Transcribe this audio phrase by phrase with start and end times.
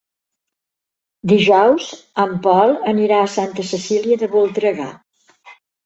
[1.33, 1.91] Dijous
[2.25, 4.93] en Pol anirà a Santa Cecília de Voltregà.